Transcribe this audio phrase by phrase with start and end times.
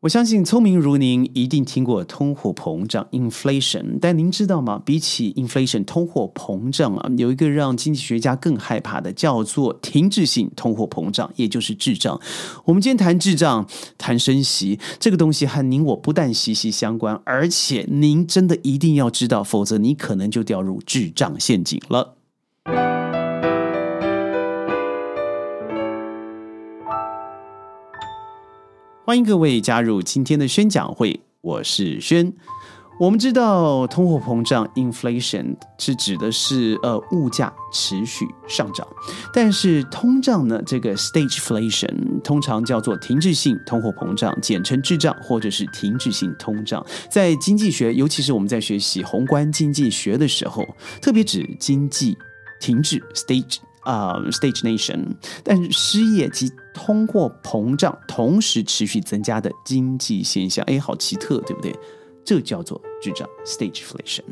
[0.00, 4.80] 我相信聪明如您一定听过通货膨胀 （inflation），但您知道吗？
[4.82, 12.18] 比起 inflation 通货膨胀啊，有一个让经济学家更害怕的，叫做停滞性通货膨胀，也就是滞胀。
[12.64, 13.68] 我们今天谈滞胀，
[13.98, 22.19] 谈升息，这个东西和您我不但息息相关，而且您真的一定要知道，否则你可能就掉入滞胀陷阱了。
[29.10, 32.32] 欢迎各位加入今天的宣讲会，我是轩。
[33.00, 38.86] 我们知道通货膨胀 （inflation） 是指的是呃物价持续上涨，
[39.34, 46.86] 但是通胀呢，这个 stageflation 通常叫做停滞性通货膨胀，简称滞胀或者是停滞性通胀。
[47.10, 50.64] 在经济学，尤其是我们在学习宏观经济学的时候，
[51.02, 52.16] 特别指经济
[52.60, 53.56] 停滞 （stage）。
[53.82, 55.06] 啊 Stage Nation，
[55.42, 61.74] 但是失业及通货膨胀同时持续增加的经济现象，哎，好奇特，对不对？
[62.24, 64.22] 这叫做滞胀 （stagflation）。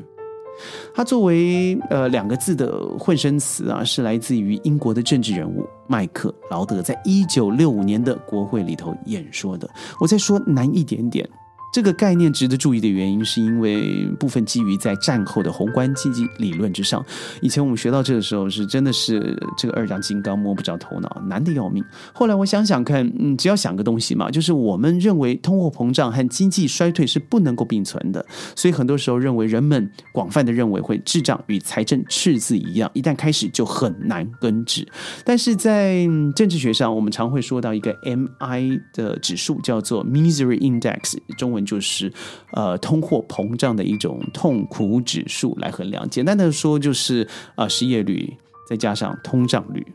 [0.92, 9.68] 它作为呃两个字的混声词啊，是来自于英国的政治人物麦克劳德在一九六五年的国会里头演说的。
[10.00, 11.28] 我再说难一点点。
[11.70, 17.04] 这个概念值得注意的原因，是因为部分基于在战后的宏观经济理论之上。
[17.42, 21.84] 以前我们学到这个时候，是真的是这个二郎金刚摸不着头脑，难的要命。
[22.14, 28.24] 后来我想想看，嗯，只要想个东西嘛，就是我们认为通货膨胀和经济衰退是不能够并存的，
[28.56, 34.88] 所以很多时候认为人们广泛的认为会滞胀与财政赤字一样，一旦开始就很难根治。
[35.22, 41.57] 但是在政治学上，我们常会说到一个 M I 的指数，叫做 Misery Index，中文。
[41.64, 42.12] 就是，
[42.52, 46.08] 呃，通货膨胀的一种痛苦指数来衡量。
[46.10, 48.36] 简单的说，就是啊，失业率
[48.68, 49.86] 再加上通胀率。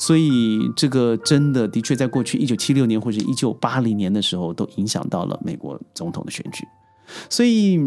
[0.00, 6.64] 所以，这个真的的确在过去一九七六年或者一九八零年的时候，都影响到了美国总统的选举。
[7.28, 7.80] 所以，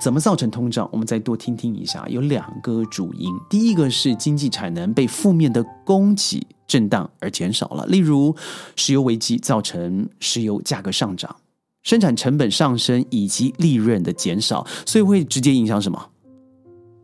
[0.00, 0.88] 怎么造成通胀？
[0.90, 2.04] 我们再多听听一下。
[2.08, 8.34] 有两个主因，第一个是经济产能被负面的供给震荡而减少了，例如
[8.74, 11.36] 石油危机造成石油价格上涨。
[11.82, 16.10] 生产成本上升以及利润的减少，所以会直接影响什么？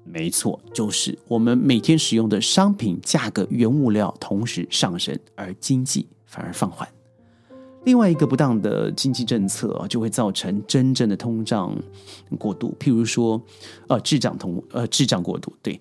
[0.04, 6.88] 没错，就是我们每天使用的商品价格、原物料同时上升，而经济反而放缓。
[7.84, 11.76] 另外一个不当的经济政策就会造成真正的通胀
[12.38, 13.40] 过度，譬如说，
[13.88, 15.80] 呃，滞胀通呃滞胀过度，对，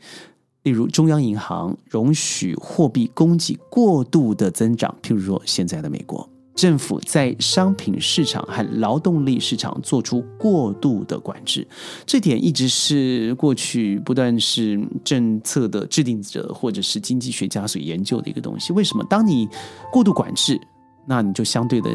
[0.63, 6.29] 例如中央银行容许货币供给过度的增长，譬如说现在的美国。
[6.57, 11.65] 政府在商品市场和劳动力市场做出过度的管制，
[12.05, 18.73] 这点一直是过去不断是政策的制定者或者是经济学家所研究的一个东西。
[18.73, 19.05] 为什么？
[19.07, 19.47] 当你
[19.91, 20.59] 过度管制？
[21.07, 21.89] 那你就相对的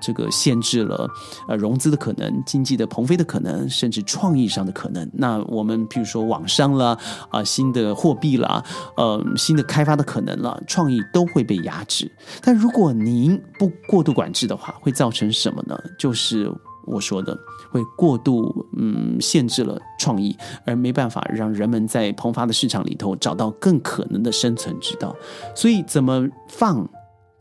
[0.00, 1.08] 这个限制了
[1.48, 5.08] 呃融资的可能、经济的腾飞的可能，甚至创意上的可能。
[5.14, 6.98] 那我们譬如说网商啦
[7.30, 8.62] 啊新的货币啦
[8.96, 12.10] 呃新的开发的可能了，创意都会被压制。
[12.42, 15.78] 但如果您不过度管制的话，会造成什么呢？
[15.96, 16.52] 就是
[16.86, 17.36] 我说的
[17.70, 25.14] 会过度嗯限制了创意，而没办法让人们在蓬发的市场里头找到更可能的生存之道。
[25.54, 26.88] 所以怎么放？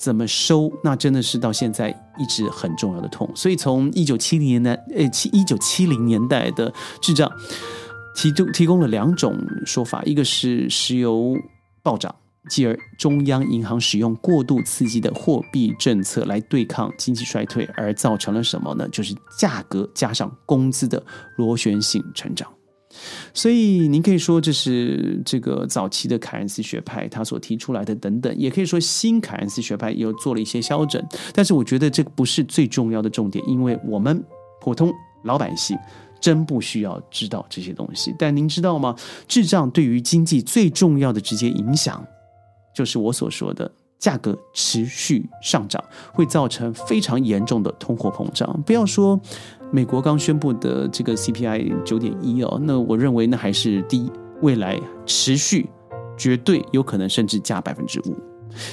[0.06, 0.72] 怎么收？
[0.84, 1.90] 那真的是到现在
[2.20, 3.28] 一直很重要的痛。
[3.34, 6.72] 所以从一九七零年代，呃，七一九七零年代的
[7.02, 7.28] 智障
[8.16, 9.36] 提供提供了两种
[9.66, 11.36] 说法：一个是石油
[11.82, 12.14] 暴涨，
[12.52, 18.88] 继而中央银行使用过度刺激的货币政策来对抗经济衰退，而造成了什么呢？
[18.90, 21.04] 就是价格加上工资的
[21.36, 22.48] 螺旋性成长。
[23.34, 31.04] 所以，您可以说这是这个早期的凯恩斯学派他所提出来的等等，也可以说新凯恩斯学派又做了一些消整。
[31.34, 34.24] 但是，我觉得这不是最重要的重点，因为我们
[34.62, 35.78] 普通老百姓
[36.20, 38.14] 真不需要知道这些东西。
[38.18, 38.96] 但您知道吗？
[39.28, 42.06] 智障对于经济最重要的直接影响，
[42.76, 43.72] 就是我所说的。
[43.98, 45.84] 价格持续上涨，
[46.14, 48.62] 会造成非常严重的通货膨胀。
[48.64, 49.20] 不要说
[49.72, 55.70] 美国刚宣布的这个 CPI 九点一哦，那我认为那还是低，未来持续
[56.18, 58.16] 绝对有可能甚至加百分之五。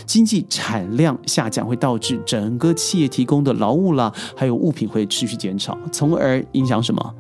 [0.06, 7.14] 经济产量下降会导致整个企业提供的劳务啦，还有物品会持续减少，从而影响什么？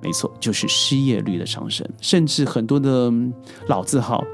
[0.00, 3.12] 没错，就是失业率的上升，甚至很多的
[3.66, 4.24] 老字号。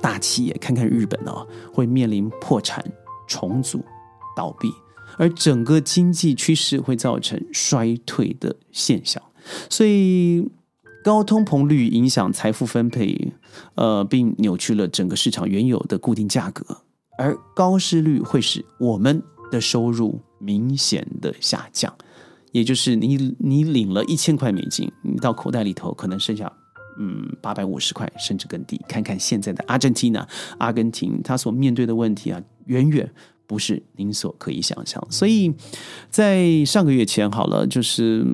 [0.00, 2.82] 大企业看看日本哦，会面临破产、
[3.26, 3.84] 重组、
[4.36, 4.72] 倒闭，
[5.18, 9.22] 而整个经济趋势会造成衰退的现象。
[9.68, 10.48] 所以，
[11.04, 13.32] 高通膨率影响财富分配，
[13.74, 16.62] 呃，并扭曲了整个市场原有的固定价格；
[17.16, 21.94] 而高失率会使我们的收入明显的下降，
[22.52, 26.52] 也就是你你领了一千块美金，你到口袋里头可能剩下
[26.98, 28.78] 嗯八百五十块，甚至更低。
[28.86, 30.26] 看看现在的阿根廷呢，
[30.58, 33.10] 阿根廷他所面对的问题啊，远远
[33.48, 35.04] 不是您所可以想象。
[35.10, 35.52] 所以
[36.08, 38.24] 在上个月前，好了，就是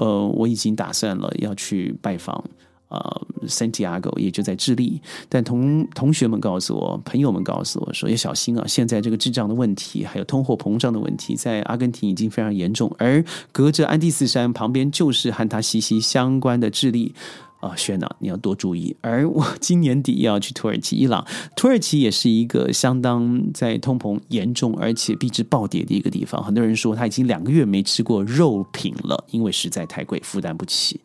[0.00, 2.42] 呃，我已经打算了要去拜访。
[2.88, 8.66] 呃，Santiago 也就在智利，但同同学们告诉我，朋友们告诉我说，要小心啊！
[8.68, 17.14] 现在这个智障的问题，还有通货膨胀的问题，在阿根廷已经非常严重，而隔着安第斯山旁边就是和它息息相关的智利。
[17.62, 18.94] 啊，轩呐，你要多注意。
[19.00, 21.24] 而我 今年底要去土耳其、伊朗，
[21.54, 26.42] 土耳其也是一个相当在通膨严重而且币值暴跌的一个地方。
[26.42, 31.00] 很多人说他已经两个月没吃过肉品了，因为实在太贵，负担不起。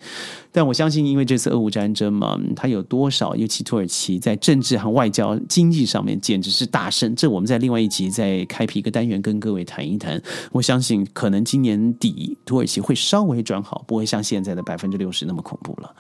[0.52, 3.36] 但我相信，因为这次俄乌战争嘛，它有多少？
[3.36, 7.16] 尤其土耳其在政治和外交、经济上面简直是大胜。
[7.16, 10.20] 这我们在另外一集再开辟一个单元，跟各位谈一谈。
[10.52, 15.94] 我相信，可能今年底土耳其会稍微转好，不会像现在的百分之六十那么恐怖了。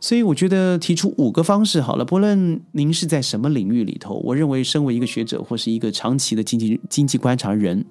[0.00, 7.84] 所以我觉得提出五个方式好了，不论您是在什么领域里头，我认为身为一个学者或是一个长期的经济经济观察人，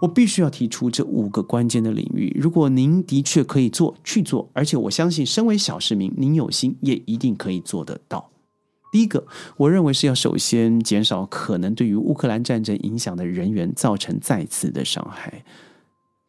[0.00, 2.36] 我必须要提出这五个关键的领域。
[2.40, 8.30] 如果您的确可以做去做，而且我相信身为小市民，您有心也一定可以做得到。
[8.92, 15.44] 第一个，我认为是要首先减少可能对于乌克兰战争影响的人员造成再次的伤害。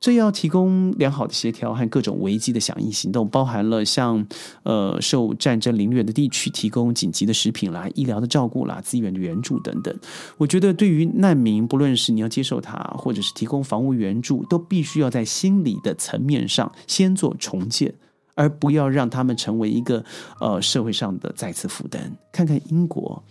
[0.06, 4.24] 这要提供良好的协调和各种危机的响应行动，包含了像
[4.62, 9.92] 呃受战争凌虐的地区提供紧急的食品啦、医疗的照顾啦、资源的援助等等。
[10.38, 17.92] 我觉得对于难民，不论是你要接受他，或者是提供房屋援助，都必须要在心理的层面上先做重建，
[18.36, 20.06] 而不要让他们成为一个
[20.40, 22.16] 呃社会上的再次负担。
[22.32, 23.24] 看看英国。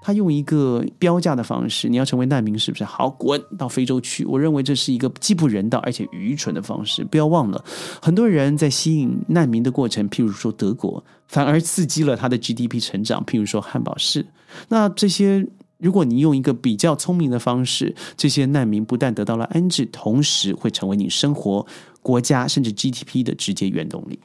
[0.00, 2.82] 他用一个标价的方式，你要成为难民是不是？
[2.84, 4.24] 好，滚到非洲去！
[4.24, 7.04] 我认为这是一个既不人道而且愚蠢的方式。
[7.04, 7.62] 不要忘了，
[8.00, 13.22] 很多人在吸引难民的过程，譬如说德国，反而刺激了他的 GDP 成长。
[13.26, 14.26] 譬如说汉堡市，
[14.68, 21.66] 那这些，如果你用一个比较聪明的方式，这些难民不但得到了安置，同时会成为你生活、
[22.00, 24.18] 国家甚至 GDP 的直接原动力。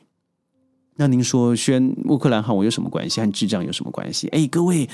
[0.97, 3.19] 那您说，宣乌克兰和我有什么关系？
[3.19, 4.29] 和智障有什么关系？
[4.29, 4.87] 哎，各位。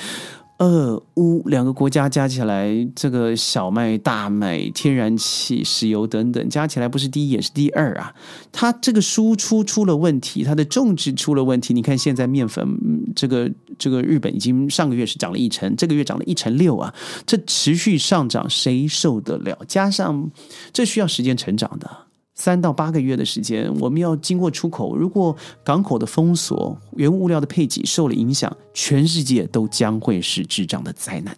[0.61, 8.13] 俄乌两个国家加起来，这个小麦、大麦、天然气、石油等等加起来，不是第一也是第二啊！
[8.51, 11.73] 它这个输出出了问题，它的种植出了问题。
[11.73, 12.63] 你看现在面粉，
[13.15, 16.93] 这个这个日本已经上个月是涨了一成，这个月涨了一成六啊！
[17.25, 19.57] 这持续上涨，谁受得了？
[19.67, 20.29] 加上
[20.71, 21.89] 这需要时间成长的。
[22.41, 24.97] 三到八个月的时间，我们要经过出口。
[24.97, 31.37] 如果港口的封锁、原物料的配给受了影响，全世界都将会是智障的灾难。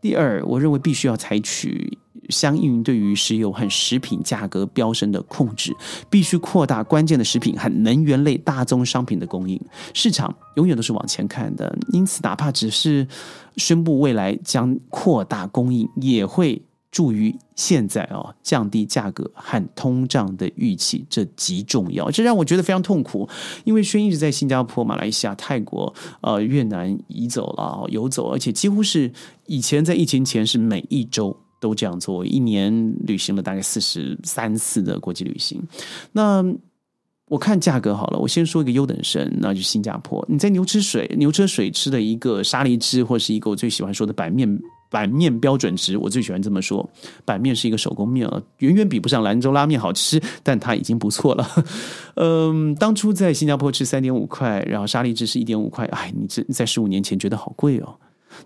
[0.00, 1.98] 第二，我认为必须要采取
[2.30, 5.76] 相应对于石油和食品价格飙升的控制，
[6.08, 9.60] 必须扩大关键的食品和能源类大宗商品的供应。
[9.92, 13.06] 市场永远都是往前看的，因此哪怕只是
[13.58, 16.62] 宣布未来将扩大供应，也会。
[16.90, 22.10] 助于现在哦降低价格和通胀的预期，这极重要。
[22.10, 23.28] 这让我觉得非常痛苦，
[23.64, 25.92] 因为轩一直在新加坡、马来西亚、泰国、
[26.22, 29.12] 呃越南移走了游走，而且几乎是
[29.46, 35.62] 以前在疫情前是每一周都这样做，一年旅行了大概四十三次的国际旅行。
[36.12, 36.42] 那
[37.26, 40.24] 我看价格好了，我先说一个优等生，那就新加坡。
[40.30, 44.58] 你在牛吃水、牛车水吃的一个沙梨汁，或是一个我最喜欢说的白面。
[44.90, 46.88] 板面标准值，我最喜欢这么说。
[47.24, 51.48] 板面是一个手工面啊，远远比不上兰州拉面好吃，但它已经不错了。
[52.16, 57.96] 嗯，当初在新加坡吃三点五块，然后沙梨汁是一点五块，哎，你这在十五年前觉得好贵哦。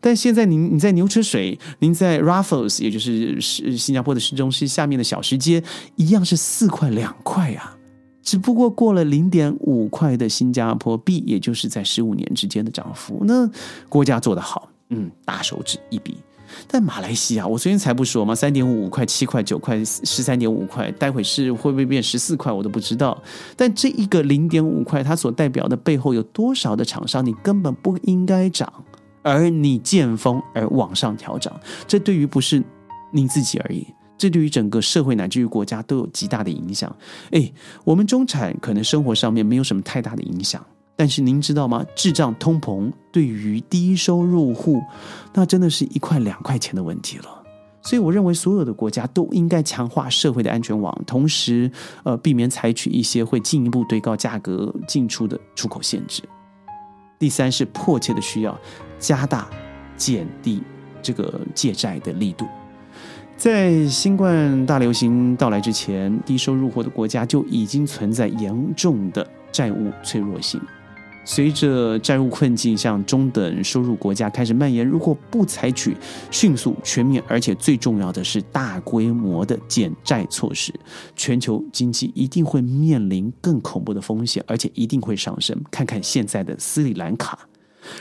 [0.01, 5.63] 但现在您你在牛车水，您在 Raffles，也就是是新加坡的市中心下面的小吃街，
[5.97, 7.77] 一样是四块两块呀。
[8.23, 13.51] 只不过过了零点五块的新加坡币，也就是在十五年之间的涨幅，那
[13.89, 14.69] 国家做得好。
[14.91, 16.17] 嗯，大手指一笔。
[16.67, 18.35] 但马来西亚，我昨天才不说吗？
[18.35, 23.21] 三点五块、七块、九块、十三点五块，待会是会不会变十四块，我都不知道。
[23.57, 28.73] 但这一个零点五块，它所代表的背后有多少的厂商，你根本不应该涨，
[29.23, 32.63] 而你见风而往上调涨，这对于不是
[33.13, 33.87] 你自己而已，
[34.19, 36.95] 这对于整个社会乃至于国家都有极大的影响。
[37.31, 37.53] 哎，
[37.85, 40.65] 我们中产可能生活上面没有什么太大的影响。
[41.03, 41.85] 但是您知道吗？
[41.97, 44.81] 智障通膨对于低收入户，
[45.35, 47.43] 那真的是一块两块钱的问题了。
[47.83, 51.69] 所以我认为所有的国家都应该强化社会的安全网，同时
[52.05, 56.23] 呃避免采取一些会进一步对高价格进出的出口限制。
[57.19, 58.57] 第三是迫切的需要
[59.01, 59.49] 加大
[59.97, 60.63] 减低
[61.03, 62.47] 这个借债的力度。
[63.37, 70.61] 在新冠大流行到来之前，低收入户的国家就已经存在严重的债务脆弱性。
[71.25, 75.97] 随着债务困境向中等收入国家开始蔓延，如果不采取
[76.31, 80.73] 迅速、全面，而且最重要的是大规模的减债措施，
[81.15, 85.57] 全球经济一定会面临更恐怖的风险，而且一定会上升。
[85.71, 87.39] 看看现在的斯里兰卡。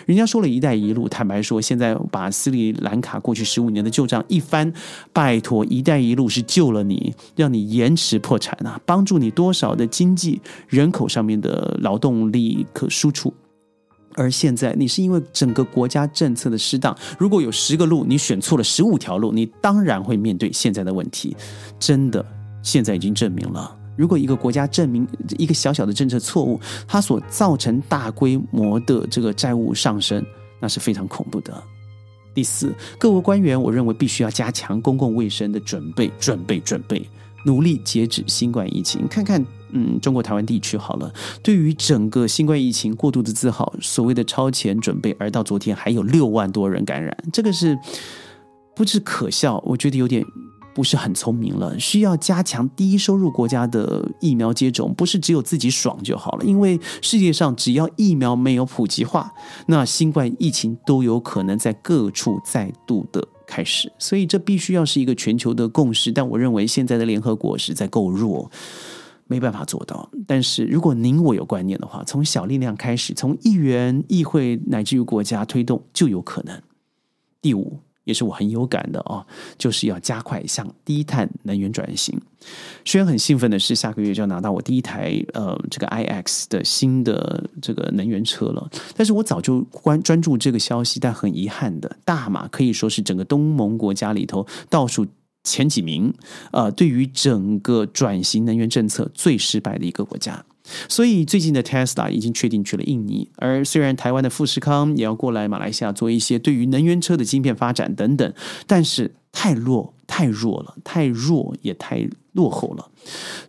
[0.06, 4.72] 人家说了一带一路，坦白说，现在把斯里兰卡过去十五年的旧账一翻，
[5.14, 13.34] 拜托，一带一路是救了你，让你延迟破产啊，帮助你多少的经济人口上面的劳动力可输出，
[14.16, 21.36] 而现在你是因为整个国家政策的失当，如果有十个路，你选错了十五条路，你当然会面对现在的问题，
[21.80, 22.26] 真的，
[22.62, 23.78] 现在已经证明了。
[23.98, 25.08] 如果一个国家证明
[25.38, 30.26] 一个小小的政策错误，它所造成大规模的这个债务上升，
[30.60, 31.64] 那是非常恐怖的。
[32.34, 37.06] 第四，各国官员，我认为必须要加强公共卫生的准备，准备，准备，
[37.46, 39.06] 努力截止新冠疫情。
[39.10, 47.78] 看看，嗯，中国台湾地区好了，对于整个新冠疫情过度的自豪，所谓的超前准备，而到昨天还有六万多人感染，这个是
[48.74, 49.62] 不是可笑？
[49.66, 50.26] 我觉得有点。
[50.74, 56.46] 不是很聪明了，需要加强低收入国家的疫苗接种，不是只有自己爽就好了。
[56.46, 59.32] 因为世界上只要疫苗没有普及化，
[59.68, 63.92] 那新冠疫情都有可能在各处再度的开始。
[64.00, 66.12] 所以这必须要是一个全球的共识。
[66.12, 68.50] 但我认为现在的联合国实在够弱，
[69.28, 70.10] 没办法做到。
[70.26, 76.62] 但是如果您我有观念的话，从小力量开始，从议员、议会乃至于国家推动，就有可能。
[77.42, 77.80] 第五。
[78.04, 79.26] 也是我很有感的哦，
[79.58, 82.20] 就是要加快向低碳能源转型。
[82.84, 95.06] 虽然很兴奋的是，下个月就要拿到我第一台呃这个 iX 的新的这个能源车了，但是我早就关专注这个消息，但很遗憾的，大马可以说是整个东盟国家里头倒数
[95.44, 96.14] 前几名，
[96.52, 100.44] 呃，对于整个转型能源政策最失败的一个国家。
[100.88, 108.34] 所以最近的 Tesla 已经确定去了印尼，而虽然台湾的富士康也要过来马来西亚做一些对于能源车的晶片发展等等，
[108.68, 112.08] 但是太弱太弱了，太弱也太。
[112.34, 112.90] 落后了，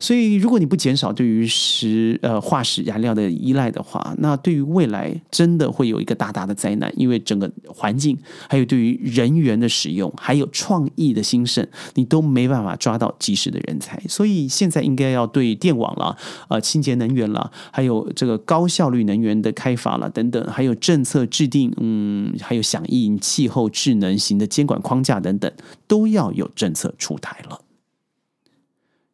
[0.01, 6.93] 所以如果你不减少对于石呃化石燃料的依赖的话，那对于未来真的会有一个大大的灾难。
[6.97, 14.01] 因为整个环境，还有对于人员的使用，还有创意的兴盛，你都没办法抓到及时的人才。
[14.09, 16.17] 所以现在应该要对电网了、
[16.49, 25.51] 呃清洁能源了，还有这个高效率能源的开发了等等，还有政策制定，嗯，还有响应气候智能型的监管框架等等，
[25.87, 27.61] 都要有政策出台了。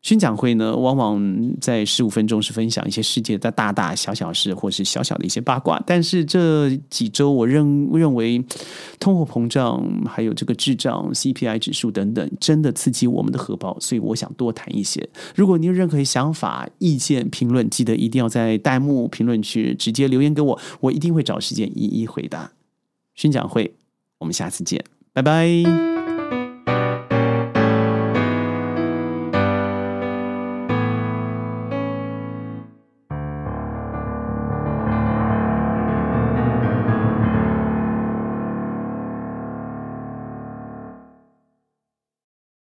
[0.08, 1.22] 宣讲会呢，往往
[1.60, 5.78] 在十五分钟是分享一些世界的大大小小事，或是小小的一些八卦。
[5.86, 8.42] 但是这几周，我认认为
[8.98, 15.06] 通货膨胀，还有这个智障、CPI 指数等等，真的刺激我们的荷包，所以我想多谈一些。
[15.34, 22.50] 如果你有任何想法、意见、评论，记得一定要在弹幕评论区直接留言给我，我一定会找时间一一回答。
[23.14, 23.74] 宣讲会，
[24.20, 25.97] 我们下次见，拜拜。